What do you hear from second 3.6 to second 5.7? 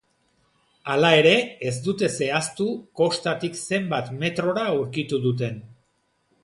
zenbat metrora aurkitu duten.